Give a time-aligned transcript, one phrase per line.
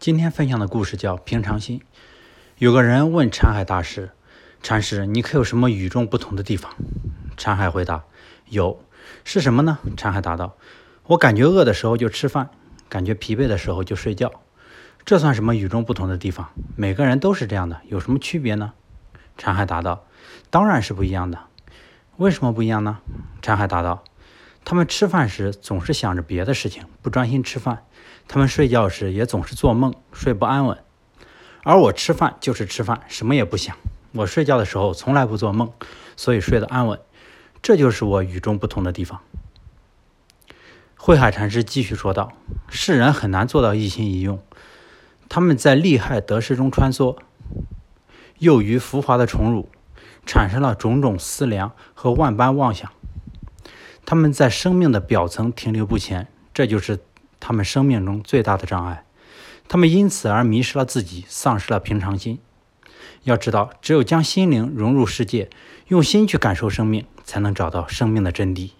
[0.00, 1.78] 今天分享的故事叫《平常心》。
[2.56, 4.12] 有个人问禅海大师
[4.62, 6.72] ：“禅师，你可有什么与众不同的地方？”
[7.36, 8.04] 禅海回答
[8.48, 8.82] ：“有，
[9.24, 10.56] 是什么呢？”禅海答道
[11.08, 12.48] ：“我感觉饿的时候就吃饭，
[12.88, 14.32] 感觉疲惫的时候就睡觉。
[15.04, 16.48] 这算什么与众不同的地方？
[16.76, 18.72] 每个人都是这样的，有什么区别呢？”
[19.36, 20.06] 禅海答道
[20.48, 21.40] ：“当然是不一样的。
[22.16, 23.00] 为什么不一样呢？”
[23.42, 24.02] 禅海答道
[24.64, 27.84] ：“他们吃饭时总是想着别的事情，不专心吃饭。”
[28.32, 30.76] 他们睡觉时也总是做梦，睡不安稳；
[31.64, 33.76] 而我吃饭就是吃饭，什么也不想。
[34.12, 35.72] 我睡觉的时候从来不做梦，
[36.16, 37.00] 所以睡得安稳。
[37.60, 39.20] 这就是我与众不同的地方。
[40.96, 42.32] 慧海禅师继续说道
[42.70, 44.40] ：“世人很难做到一心一用，
[45.28, 47.16] 他们在利害得失中穿梭，
[48.38, 49.68] 又于浮华的宠辱，
[50.24, 52.92] 产生了种种思量和万般妄想。
[54.10, 56.98] 他们在生命的表层停留不前，这就是。”
[57.38, 59.04] 他们生命中最大的障碍，
[59.68, 62.40] 他们因此而迷失了自己，丧失了平常心。
[63.22, 65.48] 要知道，只有将心灵融入世界，
[65.86, 68.72] 用心去感受生命，才能找到生命的真谛。